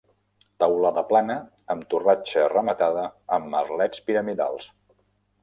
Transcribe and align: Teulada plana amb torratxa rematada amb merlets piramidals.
Teulada 0.61 1.03
plana 1.11 1.35
amb 1.73 1.85
torratxa 1.91 2.47
rematada 2.55 3.05
amb 3.39 3.47
merlets 3.53 4.03
piramidals. 4.09 4.69